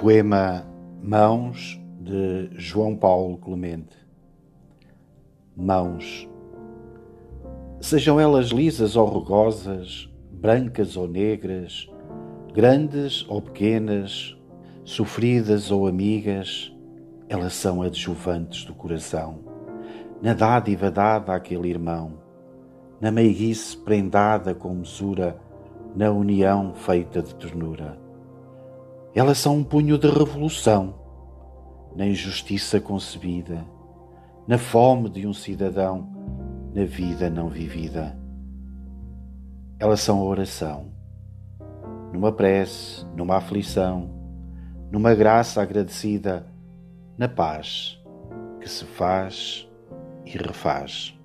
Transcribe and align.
Poema 0.00 0.64
Mãos 1.02 1.76
de 2.00 2.50
João 2.52 2.94
Paulo 2.94 3.36
Clemente. 3.36 3.96
Mãos. 5.56 6.28
Sejam 7.80 8.20
elas 8.20 8.50
lisas 8.50 8.94
ou 8.94 9.06
rugosas, 9.06 10.08
brancas 10.30 10.96
ou 10.96 11.08
negras, 11.08 11.90
grandes 12.54 13.26
ou 13.28 13.42
pequenas, 13.42 14.38
sofridas 14.84 15.72
ou 15.72 15.88
amigas, 15.88 16.72
elas 17.28 17.54
são 17.54 17.82
adjuvantes 17.82 18.64
do 18.64 18.74
coração, 18.74 19.40
na 20.22 20.32
dádiva 20.32 20.92
dada 20.92 21.34
àquele 21.34 21.70
irmão, 21.70 22.20
na 23.00 23.10
meiguice 23.10 23.76
prendada 23.76 24.54
com 24.54 24.74
mesura, 24.74 25.36
na 25.96 26.12
união 26.12 26.72
feita 26.72 27.20
de 27.20 27.34
ternura 27.34 28.07
elas 29.18 29.38
são 29.38 29.56
um 29.56 29.64
punho 29.64 29.98
de 29.98 30.08
revolução, 30.08 30.94
na 31.96 32.06
injustiça 32.06 32.80
concebida, 32.80 33.64
na 34.46 34.56
fome 34.56 35.10
de 35.10 35.26
um 35.26 35.32
cidadão, 35.32 36.08
na 36.72 36.84
vida 36.84 37.28
não 37.28 37.48
vivida. 37.48 38.16
Elas 39.76 39.98
são 39.98 40.20
a 40.20 40.22
oração, 40.22 40.92
numa 42.12 42.30
prece, 42.30 43.04
numa 43.16 43.38
aflição, 43.38 44.08
numa 44.88 45.12
graça 45.16 45.60
agradecida, 45.60 46.46
na 47.16 47.28
paz 47.28 48.00
que 48.60 48.68
se 48.68 48.84
faz 48.84 49.68
e 50.24 50.38
refaz. 50.38 51.17